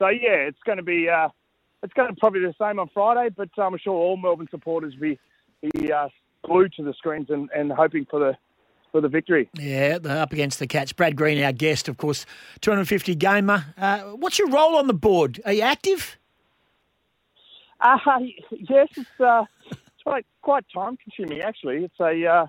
so 0.00 0.08
yeah, 0.08 0.48
it's 0.48 0.58
going 0.66 0.78
to 0.78 0.84
be 0.84 1.08
uh, 1.08 1.28
it's 1.82 1.92
going 1.94 2.14
to 2.14 2.18
probably 2.18 2.40
be 2.40 2.46
the 2.46 2.54
same 2.60 2.78
on 2.78 2.88
Friday, 2.92 3.34
but 3.36 3.48
I'm 3.58 3.76
sure 3.78 3.94
all 3.94 4.16
Melbourne 4.16 4.48
supporters 4.50 4.94
will 4.94 5.16
be, 5.62 5.80
be 5.80 5.92
uh, 5.92 6.08
glued 6.44 6.72
to 6.74 6.82
the 6.82 6.94
screens 6.94 7.28
and, 7.30 7.48
and 7.54 7.72
hoping 7.72 8.06
for 8.10 8.20
the 8.20 8.36
for 8.92 9.00
the 9.00 9.08
victory. 9.08 9.48
Yeah, 9.54 9.98
up 10.04 10.34
against 10.34 10.58
the 10.58 10.66
Cats. 10.66 10.92
Brad 10.92 11.16
Green, 11.16 11.42
our 11.42 11.52
guest, 11.52 11.88
of 11.88 11.96
course, 11.96 12.26
250 12.60 13.14
gamer. 13.14 13.64
Uh, 13.78 14.00
what's 14.00 14.38
your 14.38 14.50
role 14.50 14.76
on 14.76 14.86
the 14.86 14.92
board? 14.92 15.40
Are 15.46 15.52
you 15.52 15.62
active? 15.62 16.18
Uh, 17.80 17.96
yes, 18.50 18.88
it's, 18.94 19.08
uh, 19.18 19.44
it's 19.70 20.02
quite, 20.02 20.26
quite 20.42 20.66
time 20.74 20.98
consuming, 20.98 21.40
actually. 21.40 21.84
It's 21.84 22.00
a, 22.00 22.26
uh, 22.26 22.46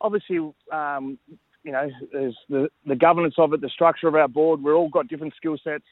obviously, 0.00 0.38
um, 0.72 1.16
you 1.62 1.70
know, 1.70 1.88
there's 2.12 2.36
the, 2.48 2.68
the 2.84 2.96
governance 2.96 3.34
of 3.38 3.52
it, 3.52 3.60
the 3.60 3.68
structure 3.68 4.08
of 4.08 4.16
our 4.16 4.26
board. 4.26 4.64
We've 4.64 4.74
all 4.74 4.88
got 4.88 5.06
different 5.06 5.34
skill 5.36 5.56
sets. 5.62 5.84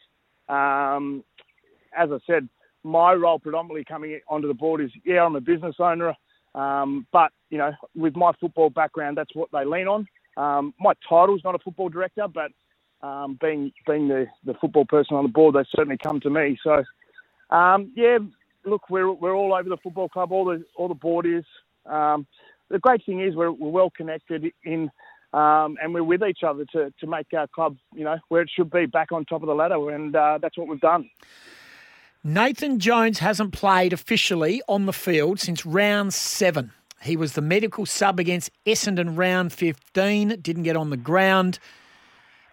Um, 0.48 1.22
as 1.96 2.10
I 2.10 2.18
said, 2.26 2.48
my 2.84 3.12
role 3.14 3.38
predominantly 3.38 3.84
coming 3.84 4.20
onto 4.28 4.48
the 4.48 4.54
board 4.54 4.80
is, 4.80 4.90
yeah, 5.04 5.24
I'm 5.24 5.36
a 5.36 5.40
business 5.40 5.76
owner. 5.78 6.14
Um, 6.54 7.06
but 7.12 7.30
you 7.50 7.58
know, 7.58 7.72
with 7.94 8.14
my 8.16 8.32
football 8.40 8.70
background, 8.70 9.16
that's 9.16 9.34
what 9.34 9.50
they 9.52 9.64
lean 9.64 9.88
on. 9.88 10.06
Um, 10.36 10.74
my 10.78 10.92
title's 11.08 11.42
not 11.44 11.54
a 11.54 11.58
football 11.58 11.88
director, 11.88 12.26
but 12.28 12.50
um, 13.06 13.38
being 13.40 13.72
being 13.86 14.08
the, 14.08 14.26
the 14.44 14.54
football 14.54 14.84
person 14.84 15.16
on 15.16 15.24
the 15.24 15.30
board, 15.30 15.54
they 15.54 15.64
certainly 15.74 15.98
come 15.98 16.20
to 16.20 16.30
me. 16.30 16.58
So, 16.62 16.84
um, 17.54 17.92
yeah, 17.96 18.18
look, 18.64 18.90
we're 18.90 19.10
we're 19.10 19.34
all 19.34 19.54
over 19.54 19.68
the 19.68 19.78
football 19.78 20.08
club. 20.08 20.32
All 20.32 20.44
the 20.44 20.64
all 20.76 20.88
the 20.88 20.94
board 20.94 21.26
is. 21.26 21.44
Um, 21.86 22.26
the 22.70 22.78
great 22.78 23.04
thing 23.04 23.20
is 23.20 23.34
we're, 23.34 23.52
we're 23.52 23.68
well 23.68 23.90
connected 23.90 24.50
in, 24.64 24.90
um, 25.34 25.76
and 25.82 25.92
we're 25.92 26.02
with 26.02 26.22
each 26.22 26.42
other 26.42 26.64
to 26.72 26.92
to 27.00 27.06
make 27.06 27.26
our 27.36 27.46
club, 27.48 27.76
you 27.94 28.04
know, 28.04 28.16
where 28.28 28.42
it 28.42 28.50
should 28.54 28.70
be, 28.70 28.86
back 28.86 29.12
on 29.12 29.24
top 29.24 29.42
of 29.42 29.48
the 29.48 29.54
ladder, 29.54 29.90
and 29.90 30.16
uh, 30.16 30.38
that's 30.40 30.56
what 30.56 30.68
we've 30.68 30.80
done. 30.80 31.08
Nathan 32.24 32.78
Jones 32.78 33.18
hasn't 33.18 33.52
played 33.52 33.92
officially 33.92 34.62
on 34.68 34.86
the 34.86 34.92
field 34.92 35.40
since 35.40 35.66
round 35.66 36.14
seven. 36.14 36.70
He 37.00 37.16
was 37.16 37.32
the 37.32 37.40
medical 37.40 37.84
sub 37.84 38.20
against 38.20 38.52
Essendon 38.64 39.18
round 39.18 39.52
15, 39.52 40.40
didn't 40.40 40.62
get 40.62 40.76
on 40.76 40.90
the 40.90 40.96
ground. 40.96 41.58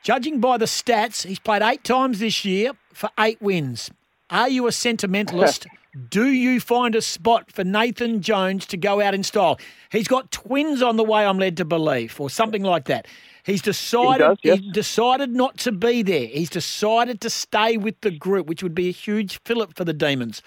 Judging 0.01 0.39
by 0.39 0.57
the 0.57 0.65
stats, 0.65 1.23
he's 1.23 1.37
played 1.37 1.61
eight 1.61 1.83
times 1.83 2.17
this 2.17 2.43
year 2.43 2.71
for 2.93 3.11
eight 3.19 3.39
wins. 3.43 3.91
Are 4.31 4.49
you 4.49 4.65
a 4.65 4.71
sentimentalist? 4.71 5.67
Do 6.09 6.31
you 6.31 6.59
find 6.59 6.95
a 6.95 7.01
spot 7.01 7.51
for 7.51 7.63
Nathan 7.63 8.21
Jones 8.21 8.65
to 8.67 8.77
go 8.77 9.01
out 9.01 9.13
in 9.13 9.21
style? 9.21 9.59
He's 9.91 10.07
got 10.07 10.31
twins 10.31 10.81
on 10.81 10.97
the 10.97 11.03
way, 11.03 11.23
I'm 11.23 11.37
led 11.37 11.57
to 11.57 11.65
believe, 11.65 12.19
or 12.19 12.31
something 12.31 12.63
like 12.63 12.85
that. 12.85 13.07
He's 13.49 13.63
decided. 13.63 14.21
He 14.21 14.27
does, 14.27 14.37
yes. 14.43 14.59
He's 14.59 14.73
decided 14.73 15.31
not 15.31 15.57
to 15.59 15.71
be 15.71 16.03
there. 16.03 16.27
He's 16.27 16.51
decided 16.51 17.19
to 17.21 17.31
stay 17.31 17.77
with 17.77 17.99
the 18.01 18.11
group, 18.11 18.45
which 18.45 18.61
would 18.61 18.75
be 18.75 18.89
a 18.89 18.91
huge 18.91 19.41
fillip 19.43 19.75
for 19.75 19.83
the 19.83 19.93
Demons. 19.93 20.43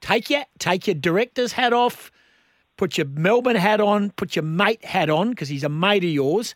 Take 0.00 0.30
your 0.30 0.44
take 0.60 0.86
your 0.86 0.94
director's 0.94 1.52
hat 1.52 1.72
off, 1.72 2.12
put 2.76 2.96
your 2.96 3.08
Melbourne 3.08 3.56
hat 3.56 3.80
on, 3.80 4.10
put 4.10 4.36
your 4.36 4.44
mate 4.44 4.84
hat 4.84 5.10
on 5.10 5.30
because 5.30 5.48
he's 5.48 5.64
a 5.64 5.68
mate 5.68 6.04
of 6.04 6.10
yours. 6.10 6.54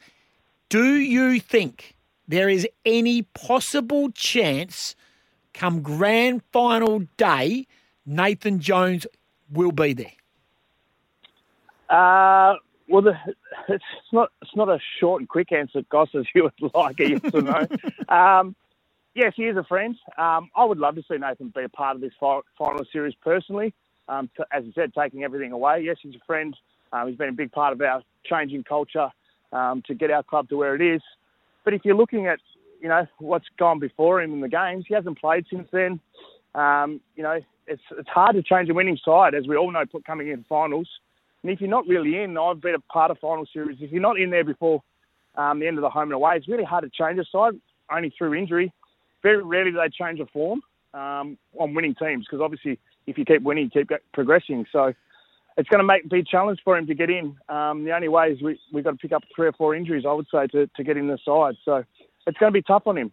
Do 0.69 0.95
you 0.95 1.41
think 1.41 1.97
there 2.29 2.49
is 2.49 2.69
any 2.85 3.23
possible 3.23 4.11
chance, 4.13 4.95
come 5.53 5.83
grand 5.83 6.43
final 6.53 7.01
day, 7.17 7.67
Nathan 8.05 8.61
Jones 8.61 9.05
will 9.51 9.73
be 9.73 9.95
there? 9.95 10.13
Uh, 11.89 12.57
well, 12.89 13.03
the, 13.03 13.15
it's 13.69 13.85
not 14.13 14.31
it's 14.43 14.55
not 14.55 14.69
a 14.69 14.79
short 15.01 15.21
and 15.21 15.29
quick 15.29 15.53
answer, 15.53 15.83
Goss, 15.91 16.09
as 16.15 16.25
you 16.35 16.45
would 16.45 16.75
like 16.75 16.99
yes 16.99 17.21
or 17.33 17.43
no. 17.43 17.67
um, 18.09 18.55
yes, 19.15 19.33
he 19.37 19.45
is 19.45 19.57
a 19.57 19.65
friend. 19.65 19.97
Um, 20.17 20.51
I 20.57 20.65
would 20.65 20.79
love 20.79 20.97
to 20.97 21.03
see 21.11 21.17
Nathan 21.19 21.53
be 21.55 21.65
a 21.65 21.69
part 21.69 21.97
of 21.97 22.01
this 22.01 22.13
final 22.21 22.85
series 22.93 23.15
personally. 23.23 23.75
Um, 24.09 24.31
to, 24.37 24.47
as 24.53 24.63
I 24.65 24.73
said, 24.73 24.95
taking 24.95 25.25
everything 25.25 25.51
away. 25.51 25.83
Yes, 25.83 25.97
he's 26.01 26.15
a 26.15 26.25
friend. 26.25 26.57
Um, 26.93 27.09
he's 27.09 27.17
been 27.17 27.29
a 27.29 27.33
big 27.33 27.51
part 27.51 27.73
of 27.73 27.81
our 27.81 28.03
changing 28.25 28.63
culture 28.63 29.11
um, 29.53 29.83
to 29.89 29.95
get 29.95 30.13
our 30.13 30.23
club 30.23 30.49
to 30.51 30.57
where 30.57 30.77
it 30.77 30.83
is. 30.83 31.03
But 31.65 31.75
if 31.75 31.85
you're 31.85 31.97
looking 31.97 32.29
at 32.29 32.39
you 32.81 32.89
know 32.89 33.07
what's 33.19 33.47
gone 33.59 33.81
before 33.81 34.23
him 34.23 34.33
in 34.33 34.41
the 34.41 34.49
games, 34.49 34.85
he 34.87 34.95
hasn't 34.95 35.19
played 35.19 35.47
since 35.51 35.69
then. 35.73 35.99
Um, 36.55 37.01
you 37.17 37.23
know, 37.23 37.41
it's 37.67 37.83
it's 37.99 38.09
hard 38.09 38.37
to 38.37 38.43
change 38.43 38.69
a 38.71 38.75
winning 38.75 38.99
side, 39.05 39.35
as 39.35 39.47
we 39.47 39.57
all 39.57 39.73
know, 39.73 39.85
coming 40.07 40.29
in 40.29 40.45
finals. 40.49 40.89
And 41.47 41.53
if 41.53 41.61
you're 41.61 41.71
not 41.71 41.87
really 41.87 42.21
in, 42.21 42.37
I've 42.37 42.61
been 42.61 42.75
a 42.75 42.81
part 42.81 43.13
of 43.13 43.21
final 43.21 43.47
series. 43.53 43.79
If 43.81 43.93
you're 43.93 44.03
not 44.03 44.19
in 44.19 44.31
there 44.31 44.43
before 44.43 44.83
um, 45.37 45.61
the 45.61 45.69
end 45.69 45.79
of 45.79 45.83
the 45.83 45.89
home 45.89 46.09
and 46.09 46.15
away, 46.15 46.35
it's 46.37 46.49
really 46.49 46.65
hard 46.65 46.83
to 46.83 46.91
change 46.91 47.21
a 47.21 47.25
side 47.31 47.53
only 47.89 48.13
through 48.19 48.35
injury. 48.35 48.73
Very 49.23 49.41
rarely 49.45 49.71
do 49.71 49.77
they 49.77 49.89
change 49.89 50.19
a 50.19 50.27
form 50.27 50.61
um, 50.93 51.39
on 51.57 51.73
winning 51.73 51.95
teams 51.95 52.27
because 52.27 52.43
obviously 52.43 52.81
if 53.07 53.17
you 53.17 53.25
keep 53.25 53.43
winning, 53.43 53.71
you 53.73 53.85
keep 53.85 53.93
progressing. 54.13 54.67
So 54.73 54.93
it's 55.57 55.69
going 55.69 55.79
to 55.79 55.85
make 55.85 56.09
be 56.09 56.19
a 56.19 56.25
challenge 56.25 56.59
for 56.65 56.77
him 56.77 56.89
to 56.89 56.95
get 56.97 57.11
in. 57.11 57.37
Um, 57.49 57.85
the 57.85 57.93
only 57.95 58.09
way 58.09 58.33
is 58.33 58.43
we 58.43 58.59
we've 58.73 58.83
got 58.83 58.91
to 58.91 58.97
pick 58.97 59.13
up 59.13 59.23
three 59.33 59.47
or 59.47 59.53
four 59.53 59.73
injuries, 59.77 60.03
I 60.05 60.15
would 60.15 60.27
say, 60.33 60.49
to, 60.49 60.67
to 60.67 60.83
get 60.83 60.97
in 60.97 61.07
the 61.07 61.19
side. 61.25 61.55
So 61.65 61.85
it's 62.27 62.39
going 62.39 62.53
to 62.53 62.59
be 62.59 62.63
tough 62.63 62.89
on 62.89 62.99
him. 62.99 63.13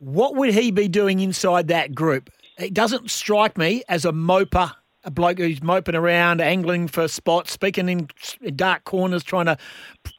What 0.00 0.34
would 0.34 0.52
he 0.52 0.72
be 0.72 0.88
doing 0.88 1.20
inside 1.20 1.68
that 1.68 1.94
group? 1.94 2.28
It 2.58 2.74
doesn't 2.74 3.08
strike 3.08 3.56
me 3.56 3.84
as 3.88 4.04
a 4.04 4.10
moper, 4.10 4.72
a 5.04 5.10
bloke 5.10 5.38
who's 5.38 5.62
moping 5.62 5.94
around, 5.94 6.40
angling 6.40 6.88
for 6.88 7.08
spots, 7.08 7.52
speaking 7.52 7.88
in 7.88 8.08
dark 8.56 8.84
corners, 8.84 9.22
trying 9.22 9.46
to 9.46 9.56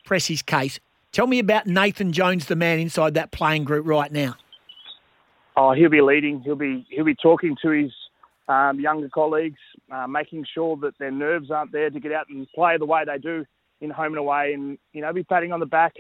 press 0.06 0.28
his 0.28 0.42
case. 0.42 0.80
Tell 1.12 1.28
me 1.28 1.40
about 1.40 1.68
Nathan 1.68 2.14
Jones, 2.14 2.46
the 2.46 2.56
man 2.56 2.80
inside 2.80 3.14
that 3.16 3.32
playing 3.32 3.66
group 3.66 3.86
right 3.86 4.12
now. 4.12 4.36
Oh, 5.58 5.74
he'll 5.74 5.90
be 5.90 6.02
leading. 6.02 6.42
He'll 6.42 6.56
be 6.56 6.86
he'll 6.90 7.06
be 7.06 7.16
talking 7.16 7.58
to 7.62 7.70
his 7.70 7.92
um, 8.48 8.80
younger 8.80 9.10
colleagues, 9.10 9.60
uh, 9.92 10.08
making 10.08 10.46
sure 10.54 10.78
that 10.78 10.98
their 10.98 11.12
nerves 11.12 11.52
aren't 11.52 11.72
there 11.72 11.90
to 11.90 12.00
get 12.00 12.14
out 12.14 12.30
and 12.30 12.48
play 12.56 12.78
the 12.78 12.86
way 12.86 13.04
they 13.06 13.18
do 13.18 13.46
in 13.82 13.90
home 13.90 14.14
and 14.14 14.18
away, 14.18 14.54
and 14.54 14.78
you 14.94 15.02
know, 15.02 15.12
be 15.12 15.24
patting 15.24 15.52
on 15.52 15.60
the 15.60 15.66
back, 15.66 15.94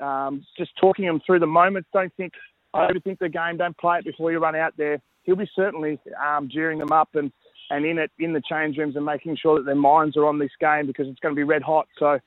um, 0.00 0.44
just 0.56 0.70
talking 0.80 1.04
them 1.04 1.20
through 1.26 1.40
the 1.40 1.46
moments. 1.46 1.88
Don't 1.92 2.12
think 2.16 2.32
overthink 2.74 3.18
the 3.18 3.28
game. 3.28 3.58
Don't 3.58 3.76
play 3.76 3.98
it 3.98 4.04
before 4.04 4.32
you 4.32 4.38
run 4.38 4.56
out 4.56 4.74
there. 4.78 4.98
He'll 5.24 5.36
be 5.36 5.50
certainly 5.54 6.00
um, 6.24 6.48
them 6.54 6.92
up 6.92 7.10
and 7.14 7.30
and 7.70 7.84
in 7.84 7.98
it 7.98 8.10
in 8.18 8.32
the 8.32 8.42
change 8.48 8.76
rooms 8.78 8.96
and 8.96 9.04
making 9.04 9.36
sure 9.36 9.58
that 9.58 9.64
their 9.64 9.74
minds 9.74 10.16
are 10.16 10.26
on 10.26 10.38
this 10.38 10.50
game 10.60 10.86
because 10.86 11.06
it's 11.08 11.20
going 11.20 11.34
to 11.34 11.38
be 11.38 11.44
red 11.44 11.62
hot. 11.62 11.86
So. 11.98 12.18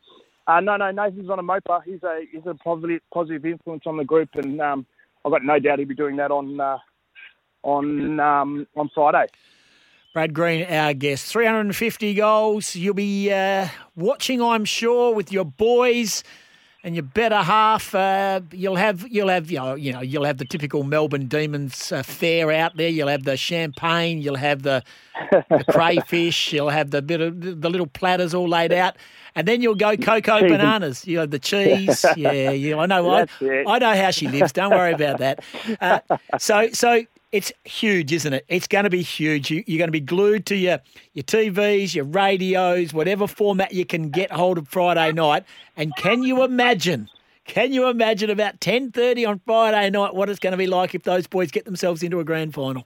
Uh, 0.47 0.59
no, 0.59 0.75
no, 0.75 0.89
Nathan's 0.89 1.29
on 1.29 1.37
a 1.37 1.43
moper. 1.43 1.81
He's 1.85 2.01
a 2.01 2.21
he's 2.31 2.41
a 2.47 2.55
positive 2.55 3.01
positive 3.13 3.45
influence 3.45 3.83
on 3.85 3.95
the 3.95 4.03
group, 4.03 4.29
and 4.33 4.59
um, 4.59 4.87
I've 5.23 5.31
got 5.31 5.43
no 5.43 5.59
doubt 5.59 5.77
he'll 5.77 5.87
be 5.87 5.93
doing 5.93 6.15
that 6.17 6.31
on 6.31 6.59
uh, 6.59 6.79
on 7.63 8.19
um, 8.19 8.67
on 8.75 8.89
Friday. 8.93 9.27
Brad 10.13 10.33
Green, 10.33 10.65
our 10.65 10.93
guest, 10.93 11.31
350 11.31 12.15
goals. 12.15 12.75
You'll 12.75 12.93
be 12.93 13.31
uh, 13.31 13.69
watching, 13.95 14.41
I'm 14.41 14.65
sure, 14.65 15.15
with 15.15 15.31
your 15.31 15.45
boys 15.45 16.21
and 16.83 16.95
your 16.95 17.03
better 17.03 17.37
half. 17.37 17.93
Uh, 17.93 18.41
you'll 18.51 18.75
have 18.75 19.07
you'll 19.09 19.29
have 19.29 19.51
you 19.51 19.57
know, 19.57 19.75
you 19.75 19.91
know 19.91 20.01
you'll 20.01 20.23
have 20.25 20.37
the 20.37 20.45
typical 20.45 20.83
Melbourne 20.83 21.27
Demons 21.27 21.91
uh, 21.91 22.03
fare 22.03 22.51
out 22.51 22.77
there. 22.77 22.89
You'll 22.89 23.07
have 23.07 23.23
the 23.23 23.37
champagne. 23.37 24.21
You'll 24.21 24.35
have 24.35 24.63
the, 24.63 24.83
the 25.31 25.63
crayfish. 25.69 26.53
You'll 26.53 26.69
have 26.69 26.91
the 26.91 27.01
bit 27.01 27.21
of 27.21 27.61
the 27.61 27.69
little 27.69 27.87
platters 27.87 28.33
all 28.33 28.47
laid 28.47 28.71
out, 28.71 28.95
and 29.35 29.47
then 29.47 29.61
you'll 29.61 29.75
go 29.75 29.95
cocoa 29.95 30.41
bananas. 30.41 31.05
You 31.05 31.17
know 31.17 31.25
the 31.25 31.39
cheese. 31.39 32.05
Yeah, 32.17 32.51
yeah. 32.51 32.77
I 32.77 32.85
know. 32.85 33.09
I, 33.09 33.25
I 33.41 33.79
know 33.79 33.95
how 33.95 34.11
she 34.11 34.27
lives. 34.27 34.51
Don't 34.51 34.71
worry 34.71 34.93
about 34.93 35.19
that. 35.19 35.43
Uh, 35.79 35.99
so 36.37 36.69
so 36.71 37.03
it's 37.31 37.51
huge, 37.63 38.11
isn't 38.11 38.33
it? 38.33 38.45
It's 38.47 38.67
going 38.67 38.83
to 38.83 38.89
be 38.89 39.01
huge. 39.01 39.49
You, 39.49 39.59
are 39.59 39.77
going 39.77 39.87
to 39.87 39.91
be 39.91 40.01
glued 40.01 40.45
to 40.47 40.55
your, 40.55 40.79
your 41.13 41.23
TVs, 41.23 41.95
your 41.95 42.05
radios, 42.05 42.93
whatever 42.93 43.27
format 43.27 43.73
you 43.73 43.85
can 43.85 44.09
get 44.09 44.31
hold 44.31 44.57
of 44.57 44.67
Friday 44.67 45.13
night. 45.13 45.45
And 45.77 45.95
can 45.95 46.23
you 46.23 46.43
imagine? 46.43 47.09
Can 47.45 47.73
you 47.73 47.87
imagine 47.87 48.29
about 48.29 48.61
ten 48.61 48.91
thirty 48.91 49.25
on 49.25 49.41
Friday 49.45 49.89
night 49.89 50.13
what 50.13 50.29
it's 50.29 50.39
going 50.39 50.51
to 50.51 50.57
be 50.57 50.67
like 50.67 50.93
if 50.93 51.03
those 51.03 51.25
boys 51.25 51.51
get 51.51 51.65
themselves 51.65 52.03
into 52.03 52.19
a 52.19 52.23
grand 52.23 52.53
final? 52.53 52.85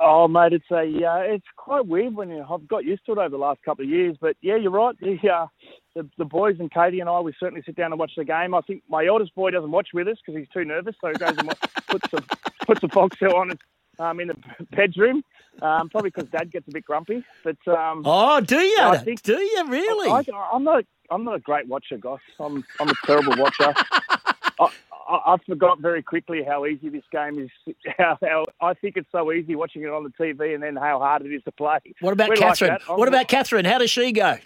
Oh, 0.00 0.28
mate, 0.28 0.52
it's 0.52 0.70
a 0.70 0.82
uh, 0.82 1.18
it's 1.20 1.46
quite 1.56 1.86
weird 1.86 2.14
when 2.14 2.30
you, 2.30 2.44
I've 2.48 2.66
got 2.68 2.84
used 2.84 3.04
to 3.06 3.12
it 3.12 3.18
over 3.18 3.30
the 3.30 3.36
last 3.36 3.62
couple 3.62 3.84
of 3.84 3.90
years. 3.90 4.16
But 4.20 4.36
yeah, 4.40 4.56
you're 4.56 4.70
right. 4.70 4.98
The, 5.00 5.16
uh, 5.28 5.46
the 5.94 6.08
the 6.18 6.24
boys 6.24 6.56
and 6.58 6.72
Katie 6.72 7.00
and 7.00 7.08
I, 7.08 7.20
we 7.20 7.32
certainly 7.38 7.62
sit 7.64 7.76
down 7.76 7.92
and 7.92 7.98
watch 7.98 8.12
the 8.16 8.24
game. 8.24 8.54
I 8.54 8.60
think 8.62 8.82
my 8.88 9.06
eldest 9.06 9.34
boy 9.34 9.50
doesn't 9.50 9.70
watch 9.70 9.88
with 9.94 10.08
us 10.08 10.16
because 10.24 10.38
he's 10.38 10.48
too 10.48 10.64
nervous, 10.64 10.94
so 11.00 11.08
he 11.08 11.14
goes 11.14 11.36
and 11.36 11.48
puts 11.88 12.10
the 12.10 12.22
puts 12.68 12.82
the 12.82 12.88
Foxtel 12.88 13.34
on 13.34 13.50
it 13.50 13.58
um, 13.98 14.20
in 14.20 14.28
the 14.28 14.36
bedroom. 14.70 15.24
Um, 15.60 15.88
probably 15.88 16.10
because 16.10 16.30
Dad 16.30 16.52
gets 16.52 16.68
a 16.68 16.70
bit 16.70 16.84
grumpy. 16.84 17.24
But 17.42 17.56
um, 17.66 18.02
oh, 18.04 18.40
do 18.40 18.60
you? 18.60 18.78
I 18.80 18.98
think, 18.98 19.22
do 19.22 19.32
you 19.32 19.64
really? 19.66 20.08
I, 20.08 20.22
am 20.54 20.62
not. 20.62 20.84
I'm 21.10 21.24
not 21.24 21.34
a 21.34 21.40
great 21.40 21.66
watcher, 21.66 21.96
Goss. 21.96 22.20
I'm 22.38 22.64
I'm 22.78 22.90
a 22.90 22.94
terrible 23.04 23.34
watcher. 23.36 23.74
I, 24.60 24.68
I, 25.08 25.34
I, 25.34 25.36
forgot 25.46 25.80
very 25.80 26.02
quickly 26.02 26.44
how 26.46 26.66
easy 26.66 26.90
this 26.90 27.02
game 27.10 27.38
is. 27.40 27.74
How, 27.96 28.18
how, 28.22 28.44
I 28.60 28.74
think 28.74 28.96
it's 28.96 29.10
so 29.10 29.32
easy 29.32 29.56
watching 29.56 29.82
it 29.82 29.88
on 29.88 30.04
the 30.04 30.10
TV, 30.10 30.54
and 30.54 30.62
then 30.62 30.76
how 30.76 31.00
hard 31.00 31.22
it 31.22 31.32
is 31.32 31.42
to 31.44 31.52
play. 31.52 31.78
What 32.00 32.12
about 32.12 32.28
We're 32.28 32.36
Catherine? 32.36 32.78
Like 32.88 32.98
what 32.98 33.08
about 33.08 33.26
Catherine? 33.26 33.64
How 33.64 33.78
does 33.78 33.90
she 33.90 34.12
go? 34.12 34.36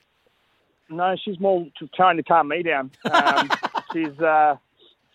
No, 0.88 1.16
she's 1.22 1.40
more 1.40 1.66
trying 1.94 2.16
to 2.16 2.22
calm 2.22 2.48
me 2.48 2.62
down. 2.62 2.90
Um, 3.10 3.50
she's 3.92 4.18
uh, 4.20 4.56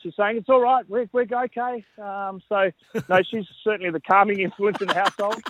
she's 0.01 0.13
saying 0.15 0.37
it's 0.37 0.49
all 0.49 0.61
right. 0.61 0.87
We're, 0.89 1.07
we're 1.11 1.27
okay. 1.45 1.85
Um, 2.01 2.41
so 2.47 2.71
no, 3.09 3.21
she's 3.29 3.45
certainly 3.63 3.91
the 3.91 4.01
calming 4.01 4.39
influence 4.39 4.81
in 4.81 4.87
the 4.87 4.93
household. 4.93 5.41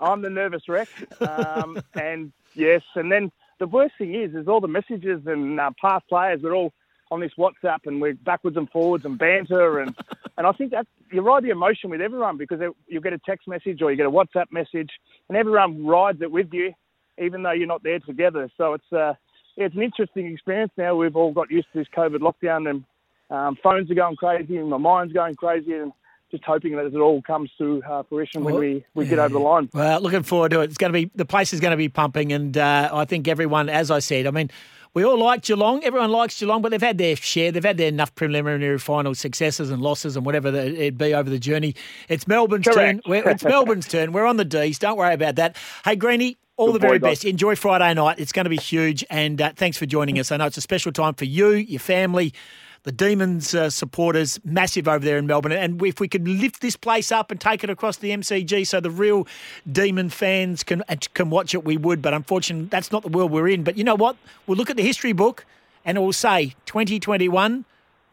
I'm 0.00 0.22
the 0.22 0.30
nervous 0.30 0.68
wreck. 0.68 0.88
Um, 1.20 1.82
and 1.94 2.32
yes, 2.54 2.82
and 2.94 3.10
then 3.10 3.30
the 3.58 3.66
worst 3.66 3.94
thing 3.98 4.14
is, 4.14 4.34
is 4.34 4.48
all 4.48 4.60
the 4.60 4.68
messages 4.68 5.22
and 5.26 5.60
uh, 5.60 5.70
past 5.80 6.08
players. 6.08 6.40
We're 6.42 6.54
all 6.54 6.72
on 7.10 7.20
this 7.20 7.32
WhatsApp 7.38 7.80
and 7.86 8.00
we're 8.00 8.14
backwards 8.14 8.56
and 8.56 8.70
forwards 8.70 9.04
and 9.04 9.18
banter 9.18 9.80
and 9.80 9.96
and 10.38 10.46
I 10.46 10.52
think 10.52 10.70
that 10.70 10.86
you 11.12 11.20
ride 11.20 11.42
the 11.42 11.50
emotion 11.50 11.90
with 11.90 12.00
everyone 12.00 12.38
because 12.38 12.60
you 12.86 13.00
get 13.00 13.12
a 13.12 13.18
text 13.18 13.48
message 13.48 13.82
or 13.82 13.90
you 13.90 13.96
get 13.96 14.06
a 14.06 14.10
WhatsApp 14.10 14.46
message 14.50 14.90
and 15.28 15.36
everyone 15.36 15.84
rides 15.84 16.22
it 16.22 16.30
with 16.30 16.48
you, 16.52 16.72
even 17.18 17.42
though 17.42 17.50
you're 17.50 17.66
not 17.66 17.82
there 17.82 17.98
together. 17.98 18.48
So 18.56 18.74
it's 18.74 18.92
uh, 18.92 19.14
it's 19.56 19.74
an 19.74 19.82
interesting 19.82 20.32
experience 20.32 20.72
now. 20.78 20.94
We've 20.94 21.16
all 21.16 21.32
got 21.32 21.50
used 21.50 21.66
to 21.72 21.80
this 21.80 21.88
COVID 21.94 22.20
lockdown 22.20 22.70
and 22.70 22.84
um, 23.30 23.56
phones 23.62 23.90
are 23.90 23.94
going 23.94 24.16
crazy 24.16 24.56
and 24.56 24.68
my 24.68 24.76
mind's 24.76 25.12
going 25.12 25.36
crazy 25.36 25.74
and 25.74 25.92
just 26.30 26.44
hoping 26.44 26.76
that 26.76 26.86
it 26.86 26.96
all 26.96 27.22
comes 27.22 27.50
to 27.58 27.82
uh, 27.88 28.02
fruition 28.04 28.44
when 28.44 28.54
we, 28.54 28.84
we 28.94 29.06
get 29.06 29.18
over 29.18 29.32
the 29.32 29.40
line. 29.40 29.68
Well, 29.72 30.00
looking 30.00 30.22
forward 30.22 30.50
to 30.52 30.60
it. 30.60 30.64
It's 30.64 30.78
going 30.78 30.92
to 30.92 30.98
be 30.98 31.10
the 31.14 31.24
place 31.24 31.52
is 31.52 31.60
going 31.60 31.72
to 31.72 31.76
be 31.76 31.88
pumping, 31.88 32.32
and 32.32 32.56
uh, 32.56 32.88
I 32.92 33.04
think 33.04 33.26
everyone, 33.26 33.68
as 33.68 33.90
I 33.90 33.98
said, 34.00 34.26
I 34.26 34.30
mean. 34.30 34.50
We 34.92 35.04
all 35.04 35.16
like 35.20 35.42
Geelong. 35.42 35.84
Everyone 35.84 36.10
likes 36.10 36.40
Geelong, 36.40 36.62
but 36.62 36.70
they've 36.70 36.82
had 36.82 36.98
their 36.98 37.14
share. 37.14 37.52
They've 37.52 37.62
had 37.62 37.76
their 37.76 37.86
enough 37.86 38.12
preliminary 38.16 38.76
final 38.76 39.14
successes 39.14 39.70
and 39.70 39.80
losses 39.80 40.16
and 40.16 40.26
whatever 40.26 40.48
it 40.52 40.98
be 40.98 41.14
over 41.14 41.30
the 41.30 41.38
journey. 41.38 41.76
It's 42.08 42.26
Melbourne's 42.26 42.66
Correct. 42.66 43.06
turn. 43.06 43.22
it's 43.28 43.44
Melbourne's 43.44 43.86
turn. 43.86 44.10
We're 44.10 44.26
on 44.26 44.36
the 44.36 44.44
D's. 44.44 44.80
Don't 44.80 44.96
worry 44.96 45.14
about 45.14 45.36
that. 45.36 45.56
Hey, 45.84 45.94
Greeny, 45.94 46.38
all 46.56 46.72
Good 46.72 46.82
the 46.82 46.86
very 46.88 46.98
best. 46.98 47.24
Enjoy 47.24 47.54
Friday 47.54 47.94
night. 47.94 48.18
It's 48.18 48.32
going 48.32 48.46
to 48.46 48.50
be 48.50 48.56
huge. 48.56 49.04
And 49.10 49.40
uh, 49.40 49.52
thanks 49.54 49.78
for 49.78 49.86
joining 49.86 50.18
us. 50.18 50.32
I 50.32 50.38
know 50.38 50.46
it's 50.46 50.56
a 50.56 50.60
special 50.60 50.90
time 50.90 51.14
for 51.14 51.24
you, 51.24 51.50
your 51.50 51.78
family, 51.78 52.34
the 52.82 52.92
Demons 52.92 53.54
uh, 53.54 53.68
supporters, 53.68 54.40
massive 54.44 54.88
over 54.88 55.04
there 55.04 55.18
in 55.18 55.26
Melbourne. 55.26 55.52
And 55.52 55.82
if 55.82 56.00
we 56.00 56.08
could 56.08 56.26
lift 56.26 56.60
this 56.60 56.76
place 56.76 57.12
up 57.12 57.30
and 57.30 57.40
take 57.40 57.62
it 57.62 57.70
across 57.70 57.98
the 57.98 58.10
MCG 58.10 58.66
so 58.66 58.80
the 58.80 58.90
real 58.90 59.26
Demon 59.70 60.08
fans 60.08 60.62
can, 60.62 60.82
uh, 60.88 60.96
can 61.14 61.30
watch 61.30 61.54
it, 61.54 61.64
we 61.64 61.76
would. 61.76 62.00
But 62.00 62.14
unfortunately, 62.14 62.68
that's 62.68 62.90
not 62.90 63.02
the 63.02 63.08
world 63.08 63.30
we're 63.30 63.48
in. 63.48 63.64
But 63.64 63.76
you 63.76 63.84
know 63.84 63.96
what? 63.96 64.16
We'll 64.46 64.56
look 64.56 64.70
at 64.70 64.76
the 64.76 64.82
history 64.82 65.12
book 65.12 65.44
and 65.84 65.98
it 65.98 66.00
will 66.00 66.12
say 66.12 66.54
2021 66.66 67.64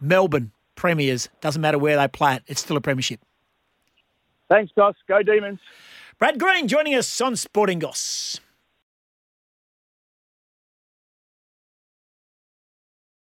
Melbourne 0.01 0.51
Premiers. 0.75 1.29
Doesn't 1.41 1.61
matter 1.61 1.77
where 1.77 1.97
they 1.97 2.07
play 2.07 2.35
it, 2.35 2.43
it's 2.47 2.61
still 2.61 2.77
a 2.77 2.81
premiership. 2.81 3.19
Thanks, 4.49 4.71
Goss. 4.75 4.95
Go 5.07 5.21
Demons. 5.23 5.59
Brad 6.19 6.39
Green 6.39 6.67
joining 6.67 6.95
us 6.95 7.21
on 7.21 7.35
Sporting 7.35 7.79
Goss. 7.79 8.39